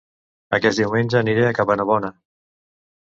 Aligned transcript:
Aquest 0.57 0.81
diumenge 0.81 1.19
aniré 1.21 1.45
a 1.49 1.53
Cabanabona 1.59 2.11